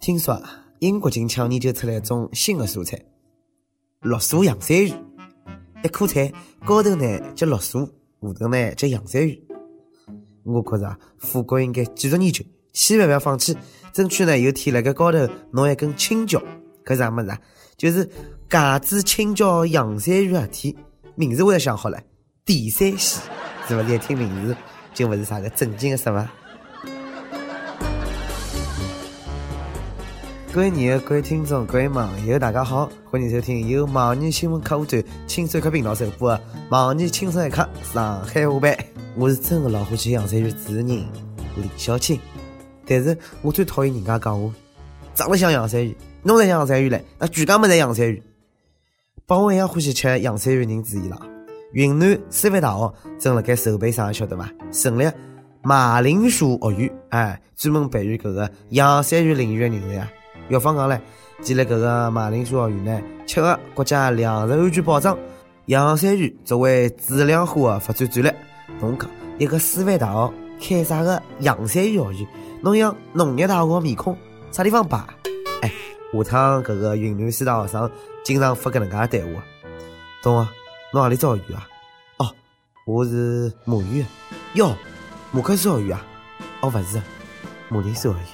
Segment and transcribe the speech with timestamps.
[0.00, 0.42] 听说，
[0.78, 2.98] 英国近腔研究出来一种新的蔬菜——
[4.00, 4.94] 绿素洋山芋。
[5.84, 6.32] 一颗菜
[6.64, 7.80] 高头呢叫绿素，
[8.22, 9.38] 下头呢叫洋山芋。
[10.44, 12.42] 我觉着啊，富国应该继续研究，
[12.72, 13.54] 千万不要放弃，
[13.92, 15.18] 争取呢有天辣盖高头
[15.52, 16.42] 弄一根青椒。
[16.82, 17.38] 搿啥么子啊？
[17.76, 18.08] 就是
[18.48, 20.74] 芥子青椒洋山芋合体，
[21.14, 22.02] 名字我也想好了，
[22.46, 23.22] 地三鲜，
[23.68, 23.94] 是勿是？
[23.94, 24.56] 一听名字
[24.94, 26.32] 就勿是啥个正经的说伐？
[30.52, 36.36] 各位网友、各位听众、各位网友，大家好，欢迎收听由网易新闻客户端轻松一刻频道首播的
[36.70, 38.72] 《网易轻松一刻上海话版》。
[39.14, 41.06] 我是真的老欢喜洋山芋主持人李
[41.76, 42.18] 小青，
[42.84, 44.52] 但是我最讨厌人家讲我
[45.14, 48.20] 长得像洋山芋，弄才洋山芋嘞，那全家么侪洋山芋。
[49.26, 51.16] 帮我一样欢喜吃洋山芋人注意了，
[51.72, 54.50] 云南师范大学正辣盖筹备啥，晓得伐？
[54.72, 55.08] 成立
[55.62, 60.19] 马铃薯学院，哎，专门培育搿个洋山芋领域的人才。
[60.50, 61.00] 校方讲嘞，
[61.40, 65.16] 建立搿个马铃薯学院呢，切合国家粮食安全保障，
[65.66, 68.34] 洋山芋作为质量化的发展战略。
[68.80, 72.28] 侬讲一个师范大学开啥个洋山芋学院？
[72.62, 74.16] 侬像农业大学面孔，
[74.50, 74.98] 啥地方摆？
[75.62, 75.72] 哎，
[76.12, 77.88] 下趟搿个云南师大学生
[78.24, 79.40] 经常发搿能介对话，
[80.20, 80.50] 懂啊？
[80.92, 81.68] 侬何里只学院啊？
[82.18, 82.34] 哦，
[82.86, 84.04] 我是马院。
[84.54, 84.74] 哟，
[85.30, 86.04] 马克思学院啊？
[86.62, 87.00] 哦，勿是，
[87.68, 88.26] 马铃薯学院。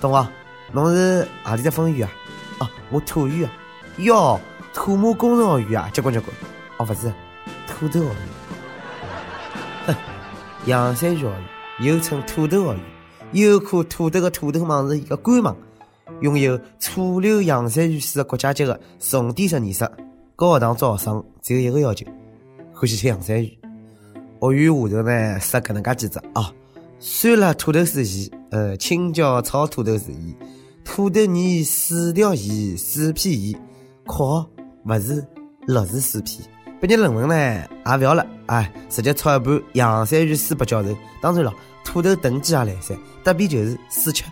[0.00, 0.28] 懂啊？
[0.72, 2.12] 侬是何里只分院啊？
[2.60, 3.52] 哦，我土院啊。
[3.98, 4.40] 哟，
[4.72, 6.34] 土木工程学院啊，结棍结棍。
[6.78, 7.12] 哦，勿是，
[7.68, 8.16] 土豆学院。
[9.86, 9.94] 哼，
[10.66, 11.32] 洋山学院
[11.80, 12.80] 又称土豆学院，
[13.32, 15.56] 优酷土豆的土豆网是一个官网，
[16.20, 19.88] 拥有楚留洋山芋属国家级的重点实验室。
[20.36, 22.04] 高学堂招生只有一个要求，
[22.72, 23.56] 欢喜吃洋山芋。
[24.40, 26.52] 学院下头呢设搿能介几只啊，
[27.06, 30.34] 酸辣土豆丝馅，呃，青椒炒土豆丝馅。
[30.86, 33.60] 土豆泥薯条馅、薯片馅，
[34.06, 34.50] 括号
[34.86, 35.22] 勿是
[35.66, 36.40] 绿薯薯皮。
[36.80, 40.96] 毕业论文呢也勿要了，哎，直接炒一盘洋山芋丝八角头。
[41.20, 41.52] 当然了，
[41.84, 44.24] 土豆炖鸡也来三，特别就是试吃。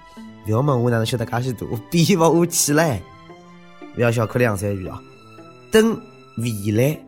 [0.47, 2.99] 勿要问我哪能晓得介许多，我编勿下去唻。
[3.99, 4.99] 勿要小看洋山芋啊，
[5.71, 5.95] 等
[6.39, 6.99] 未来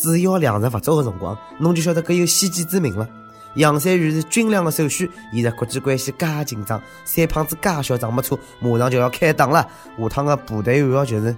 [0.00, 3.06] 主要粮食勿足的辰光，侬就晓得搿有先见之明了。
[3.54, 9.68] 洋山芋是军粮的首选，现在国际关系介紧张，三胖子介嚣张，没错，马上就要开打了。
[9.98, 11.36] 下趟的部队暗号就是：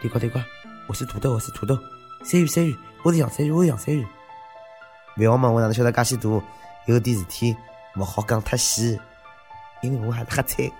[0.00, 0.42] 对瓜对瓜，
[0.88, 1.74] 我是土豆，我是土豆；
[2.24, 4.06] 山芋山芋，我是洋山芋，我是洋山芋。
[5.18, 6.42] 勿要问我哪能晓得介许多，
[6.86, 7.54] 有点事体
[7.96, 8.98] 勿好讲太细，
[9.82, 10.70] 因为我还是瞎猜。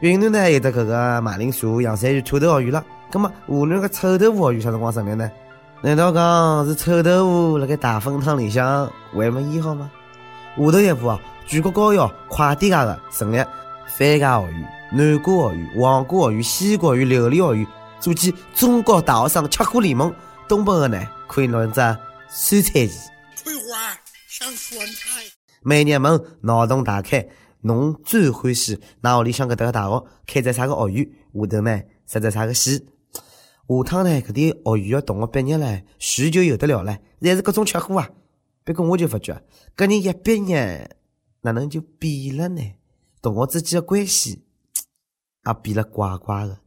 [0.00, 5.30] 云南呢有得搿个马铃薯、洋山芋、土豆学院了，葛么湖南个臭豆腐学院啥辰光成立呢？
[5.84, 9.90] 难道讲是臭豆腐辣盖大粪汤里向还没腌好吗？
[10.56, 13.48] 下头一步啊，全国高校快点界的成立番
[13.98, 17.66] 茄学院、南瓜学院、黄瓜学院、西瓜学院、榴莲学院，
[17.98, 20.14] 组建中国大学生吃货联盟。
[20.46, 21.80] 东北的呢，可以弄只
[22.28, 22.90] 酸菜鱼。
[23.42, 25.20] 葵花像酸菜。
[25.62, 27.26] 美女们脑洞大开，
[27.62, 31.04] 侬最欢喜哪屋里向搿搭个大学开在啥个学院？
[31.34, 32.86] 下头呢，设在啥个系？
[33.78, 38.10] 下趟呢，搿点学院的同学毕业了，叙就有得了了，侪是各种吃货啊。
[38.64, 39.40] 不过我就发觉，
[39.76, 40.90] 搿人一毕业，
[41.40, 42.62] 哪能就变了呢？
[43.20, 44.42] 同学之间的关系
[45.46, 46.58] 也变了怪怪的。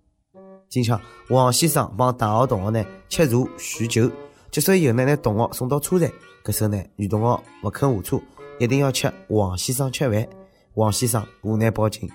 [0.70, 1.00] 今朝
[1.30, 4.10] 王先生帮大学同学呢吃茶叙酒，
[4.52, 6.12] 结束以后呢，拿同学送到车站。
[6.44, 8.22] 搿时候呢，女同学勿肯下车，
[8.60, 10.28] 一定要吃王先生吃饭。
[10.74, 12.10] 王先生无奈报警。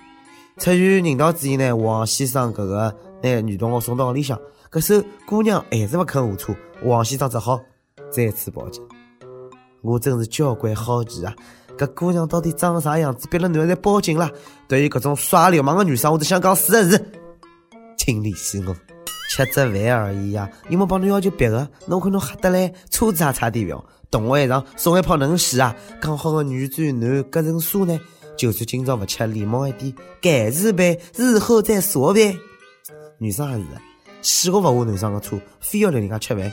[0.57, 4.39] 出于人道主义呢，王先生搿个拿女同学送到屋里向。
[4.71, 7.59] 搿时候姑娘还是勿肯下车，王先生只好
[8.09, 8.81] 再次报警。
[9.81, 11.35] 我真是交关好奇啊！
[11.77, 13.27] 搿姑娘到底长啥样子？
[13.29, 14.31] 别了男人报警了。
[14.69, 17.05] 对于搿种耍流氓的女生，我只想讲四个字：
[17.97, 18.73] 请联系我。
[19.29, 21.69] 吃只饭而已呀，有没帮侬要求别的？
[21.85, 23.85] 侬看侬吓得来，车子也差点要。
[24.09, 25.75] 同学一场送一泡冷水啊！
[26.01, 27.99] 讲好的女追男隔层纱呢？
[28.37, 32.37] 就算今朝勿吃，礼貌一点，盖是呗，日后再说呗。
[33.17, 33.90] 女生也是。
[34.21, 36.51] 死活勿下男生的车，非要留人家吃饭，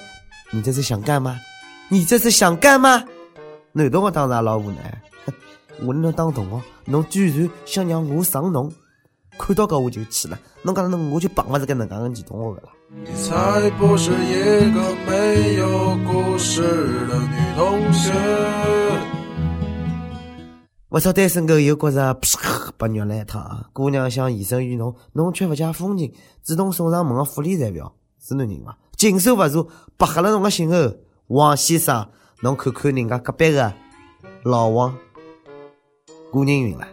[0.50, 1.38] 你这是想干吗？
[1.88, 3.04] 你这是想干吗？
[3.72, 5.02] 男同学当然也老无奈，
[5.84, 8.72] 我侬当同学，侬居然想让我上侬，
[9.38, 12.68] 看到搿我就气了，侬讲侬我就碰勿着搿能介个女同学个了。
[12.90, 18.10] 你才不是一个没有故事的女同学。
[20.90, 22.14] 不少单身狗又觉着
[22.78, 26.10] 被虐了一趟，姑娘想延伸于侬，侬却勿解风情，
[26.42, 28.78] 主动送上门的福利才要，是男人伐？
[28.96, 29.68] 禽兽勿如，
[29.98, 30.96] 白黑了侬个心哦，
[31.26, 32.08] 王先生，
[32.40, 33.70] 侬看看人家隔壁个
[34.44, 34.96] 老王，
[36.32, 36.88] 过人运了。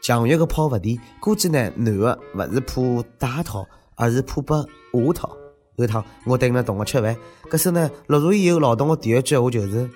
[0.00, 2.82] 强欲个泡不甜，估计呢男的勿是怕
[3.18, 3.66] 带套，
[3.96, 5.36] 而是怕被下套。
[5.76, 7.14] 有趟我蹲辣同学吃饭，
[7.50, 9.90] 搿是呢落座以后，老同学第一句话就是：“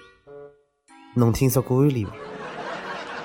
[1.16, 2.12] 侬听说过安利伐？”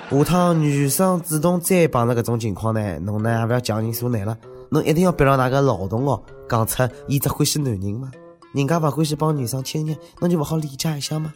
[0.09, 4.37] 下趟女生主动再碰着搿种情况呢，侬呢也勿要强人所难了，
[4.69, 8.09] 侬一定要逼牢那个老同学讲出伊只欢喜男人嘛。
[8.53, 11.33] 人家勿欢喜帮女生亲热，侬就勿好理解一下吗？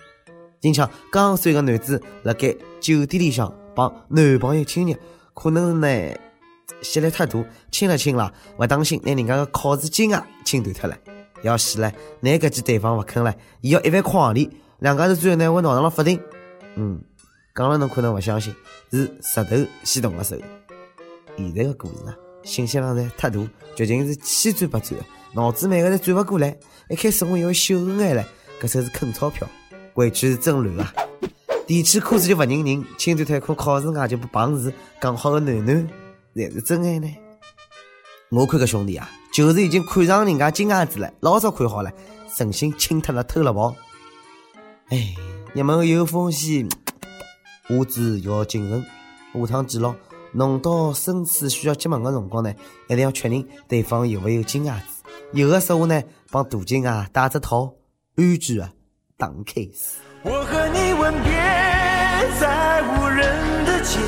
[0.62, 4.95] 近腔刚岁个男子辣盖酒店里向帮男朋友亲热。
[5.33, 6.18] 可能是呢，
[6.81, 10.97] 吸力太大，亲了亲了，勿当心拿人家个考试金啊亲断脱了。
[11.44, 11.91] 要死了，
[12.21, 16.18] 难搿记对方勿肯了，伊要一万块行钿，两家头最后呢会闹上了法庭。
[16.75, 17.01] 嗯，
[17.53, 18.56] 讲了侬可能勿相信，
[18.92, 20.38] 是石头先动了手。
[21.38, 23.39] 现在个故事啊，信息量侪太大，
[23.75, 24.98] 剧情是千转百转，
[25.33, 26.57] 脑子慢个侪转勿过来。
[26.89, 28.25] 一开始我以为秀恩爱了，
[28.62, 29.48] 搿才是坑钞票，
[29.94, 30.94] 回去是真乱啊！
[31.68, 35.88] 提起裤子就勿认人，亲断脱一颗考试外就不碰瓷，讲好的囡囡
[36.36, 37.09] 才是真爱呢。
[38.30, 41.92] 我看搿兄弟啊，就是已经看上人家金伢子了，老早看好了，
[42.33, 43.75] 存心亲脱了偷了跑。
[44.89, 45.13] 哎，
[45.54, 46.68] 一门有风险，
[47.68, 48.86] 下子要谨慎。
[49.34, 49.96] 下趟记牢，
[50.34, 52.54] 弄到生死需要结盟的辰光呢，
[52.90, 54.86] 一定要确认对方有没有金牙齿。
[55.31, 57.74] 有的时候呢，帮大金啊打只套，
[58.18, 58.74] 安全啊
[59.16, 60.02] 打开始。
[60.24, 61.31] 我和你吻别
[62.40, 64.00] 在无人的街。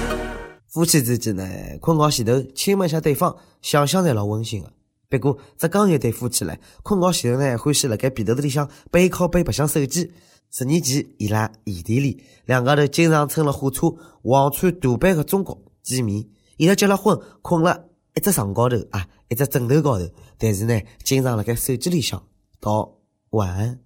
[0.67, 1.47] 夫妻之间呢，
[1.79, 4.71] 困觉前头亲吻一下对方，想想侪老温馨的。
[5.09, 10.11] 不过，浙江有对夫妻唻，困觉前头呢，欢喜辣盖被头子里向背靠背白相手机。
[10.55, 12.15] 十年前，伊拉异地恋，
[12.45, 13.89] 两家头经常乘了火车
[14.21, 16.29] 横穿大半个中国见面。
[16.57, 20.07] 伊拉结了婚，困了一只床高头啊，一只枕头高头，
[20.37, 22.23] 但是呢，经常辣盖手机里向
[22.59, 22.99] 道
[23.31, 23.79] 晚安。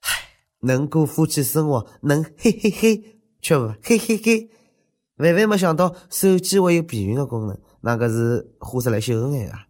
[0.00, 0.10] 唉
[0.60, 3.04] 能过夫妻生活，能嘿嘿嘿，
[3.40, 4.50] 却勿嘿嘿嘿。
[5.16, 9.66] 万万没想到手机会有避孕的功能，那个是花出来秀恩爱啊！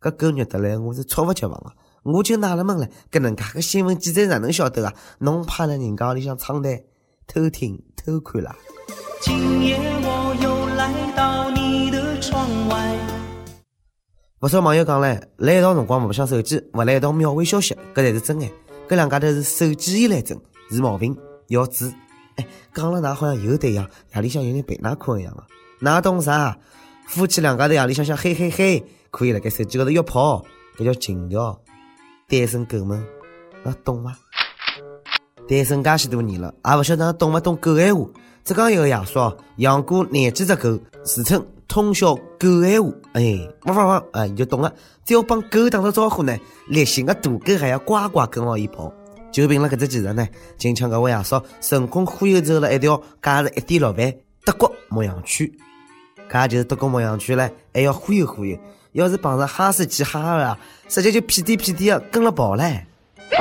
[0.00, 1.74] 搿狗虐得来，我是猝不及防啊！
[2.04, 4.92] 我就纳了闷了，搿能介个新闻记者哪能晓得啊？
[5.18, 6.82] 侬趴辣人家屋里向窗台
[7.26, 8.56] 偷听偷看啦？
[9.20, 12.98] 今夜我又来到你的窗外。
[14.40, 18.50] 不少网友讲嘞，来一道辰光勿想手机，勿来一道秒回消息，搿才是真爱。
[18.88, 20.36] 搿两家头是手机依赖症，
[20.70, 21.16] 是毛病，
[21.46, 21.88] 要治。
[22.34, 25.46] 哎，讲了㑚好像有对象，夜里向有人陪㑚困一样啊。
[25.80, 26.58] 㑚懂啥？
[27.06, 30.44] 夫妻两家头夜里向想嘿嘿嘿，可以辣盖手机高头约炮，
[30.76, 31.56] 搿叫情调。
[32.28, 33.04] 单身狗们，
[33.64, 34.16] 侬懂吗？
[35.48, 38.06] 单身介许多年了，也勿晓得侬懂勿懂狗闲话。
[38.44, 42.90] 浙江一个爷叔养过廿几只狗，自称通晓狗闲话。
[43.12, 44.72] 哎，汪汪汪，哎，你就懂了。
[45.04, 46.36] 只要帮狗打个招呼呢，
[46.68, 48.92] 烈性的大狗还要乖乖跟牢伊跑。
[49.30, 50.26] 就凭了搿只技术呢，
[50.58, 54.14] 近腔搿位爷叔成功忽悠走了一条价值一点六万
[54.44, 55.50] 德国牧羊犬。
[56.30, 58.58] 搿就是德国牧羊犬唻，还要忽悠忽悠。
[58.92, 62.82] 要是碰上哈士奇、哈二啊，直接就屁颠屁颠的跟了跑唻。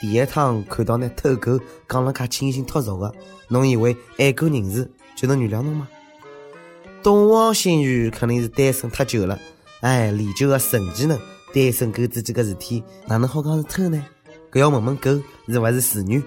[0.00, 3.12] 第一趟看到那偷狗讲了介清新脱俗的，
[3.48, 5.86] 侬以为爱狗人士就能原谅侬吗？
[7.02, 9.38] 东王新宇肯定是单身太久了，
[9.82, 11.20] 哎，练就个神技能。
[11.52, 14.04] 单身狗之间个事体哪能好讲是偷呢？
[14.50, 15.10] 搿要问问狗
[15.46, 16.22] 是勿是处女，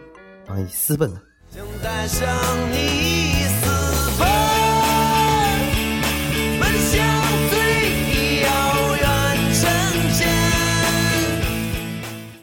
[0.46, 1.20] 帮伊私奔了。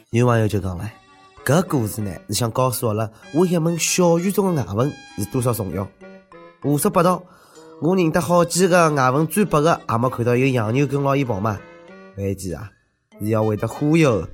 [0.09, 0.91] 有网友就讲了。
[1.45, 5.87] 搿故事呢是想告诉阿拉，我一门小语种的外文是多少重要。
[6.61, 7.23] 胡说八道！
[7.81, 11.57] 我认得好几个外文最白的，也没看到有洋牛跟牢伊跑嘛。
[12.15, 12.69] 关键啊
[13.21, 14.27] 是要会得忽悠。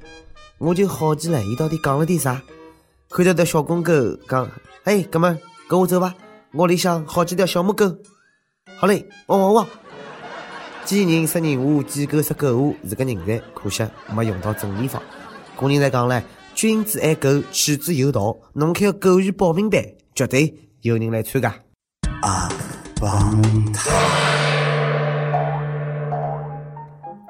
[0.57, 2.41] 我就好奇了，伊到底讲了点啥？
[3.09, 3.93] 看到条小公狗
[4.27, 4.49] 讲
[4.85, 6.15] ：“哎，哥们，跟我走吧，
[6.53, 7.85] 屋里向好几条小母狗。”
[8.77, 9.67] 好嘞，汪汪汪！
[10.85, 13.83] 见人杀人物，见狗杀狗话，是个人才，可惜
[14.13, 15.01] 没用到正地方。
[15.55, 16.23] 古人在讲嘞。
[16.55, 18.37] 君子爱狗，取之有道。
[18.53, 19.83] 侬开个狗语报名班，
[20.13, 21.53] 绝对有人来参加。
[22.21, 22.49] 阿
[22.95, 23.41] 棒
[23.73, 23.93] 糖，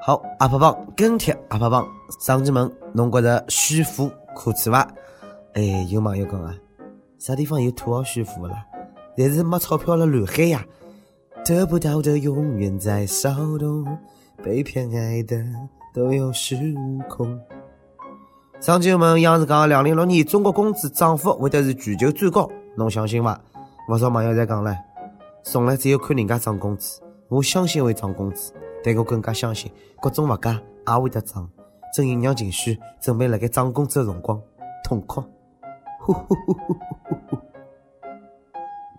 [0.08, 1.84] 好，阿爸棒跟帖，阿爸棒
[2.20, 4.88] 上期问侬觉着炫富可耻伐？
[5.54, 6.56] 哎，有网友讲啊，
[7.18, 8.54] 啥地方有土豪炫富了？
[9.18, 10.64] 但是没钞票了乱喊呀，
[11.44, 13.84] 得不到的永远在骚动，
[14.44, 15.44] 被偏爱的
[15.92, 17.42] 都有恃无恐。
[18.60, 22.48] 上期问央视讲，两零六年中国工资涨幅会得是全球最高，
[22.78, 23.42] 侬相信伐？
[23.90, 24.78] 勿少网友在讲唻，
[25.42, 28.54] 从来只有看人家涨工资，我相信会涨工资，
[28.86, 31.50] 但我更加相信，各种物价也会得涨。
[31.96, 34.40] 正酝酿情绪，准备辣盖涨工资的辰光
[34.84, 35.24] 痛哭。
[36.02, 37.38] 呼呼呼呼呼呼！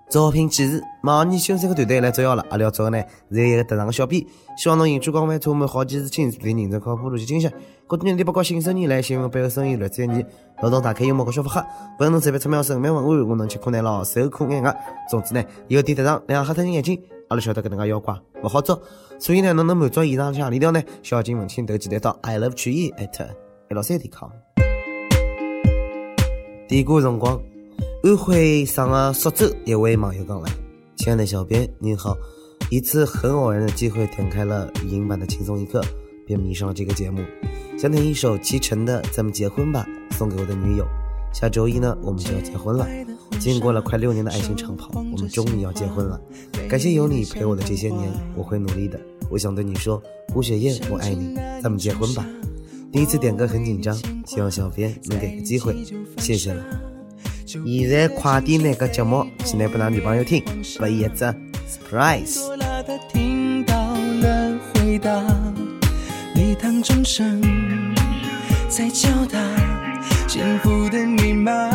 [0.08, 2.44] 招聘启事：网易新三个团队来招邀了。
[2.48, 4.24] 阿拉要招的呢是一个特长的小编，
[4.56, 7.48] 希望侬兴趣广泛，充满好奇事情，对认真靠谱，逻辑清晰。
[7.86, 10.26] 各种年龄包括新手年来新闻背后生意略知一二，
[10.62, 11.60] 劳动打开幽默和小腹黑，
[11.98, 14.74] 不能随便出苗神秘文案，我能吃苦耐劳，受苦挨饿。
[15.08, 18.80] 总之呢，有点特长，两黑脱人眼睛，阿拉晓得搿能介妖怪勿好招，
[19.18, 23.26] 所以呢，侬能满足以上两条呢，小金问请投简历到 i love 曲艺 at
[23.70, 24.30] 一六三点 com。
[26.68, 27.40] 点歌辰光。
[28.04, 30.48] 安徽省的宿州一位网友讲了
[30.96, 32.16] ：“亲爱的小编，您好，
[32.70, 35.82] 一次很偶然的机会点开了语音版的轻松一刻，
[36.24, 37.20] 便迷上了这个节目。
[37.76, 39.84] 想点一首齐晨的《咱们结婚吧》，
[40.16, 40.86] 送给我的女友。
[41.32, 42.86] 下周一呢，我们就要结婚了。
[43.38, 46.20] 经过了快六年的爱情长跑，我们终于要结婚了。
[46.68, 48.98] 感谢有你陪我的这些年，我会努力的。
[49.30, 50.02] 我想对你说，
[50.34, 52.24] 吴雪燕，我爱你，咱们结婚吧。
[52.92, 55.76] 第一次点歌很紧张，希望小编能给个机会，
[56.18, 56.64] 谢谢了。”
[57.46, 60.42] 现在快点那个节目，现在不让女朋友听，
[60.78, 61.24] 不一只
[61.68, 62.40] surprise。
[63.12, 65.22] 听到了回答，
[66.34, 67.40] 礼堂钟声
[68.68, 69.38] 在敲打
[70.26, 71.65] 幸福的密码。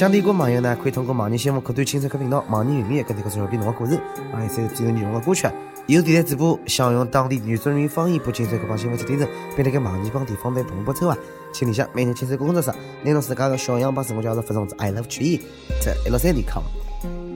[0.00, 4.00] 想听歌网友呢，可以通过网易新闻客户端青春客频道、网易云音乐跟这个小编侬的故事，
[4.32, 5.46] 还有三个最有内容的歌曲。
[5.88, 11.14] 有电台主播想用当地原汁原味方言播青春客帮新闻节听众，并在网易帮地方台同步播出啊！
[11.52, 15.38] 请联系每日青春工作室，内容自家的小样帮自我介绍发送至 i love 曲艺
[15.84, 16.62] 在一六三点 com。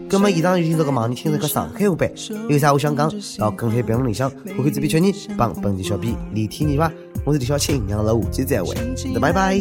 [0.08, 2.10] 那么以上就听这个网易青春客上海话版，
[2.48, 6.90] 有啥话想讲，到跟帖评论里向，我会这边确认帮本地小编连体你吧。
[7.26, 8.74] 我是李小青，让我下期再会，
[9.20, 9.60] 拜拜。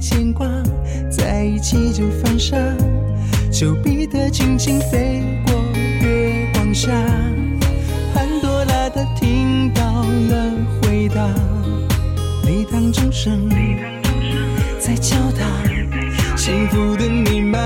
[0.00, 0.46] 牵挂
[1.10, 2.56] 在一起就犯傻
[3.50, 5.54] 丘比特轻轻飞过
[6.00, 6.90] 月光下
[8.14, 11.26] 潘多拉她听到了回答
[12.46, 13.48] 礼堂钟声
[14.78, 15.46] 在敲打
[16.36, 17.58] 幸福的密码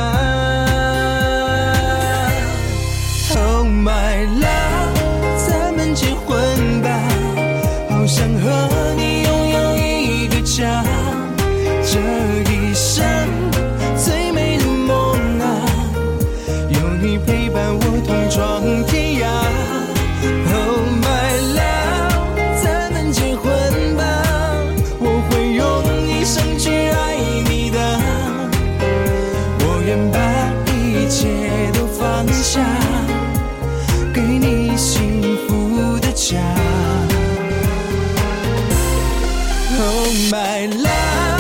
[39.85, 41.32] oh my love.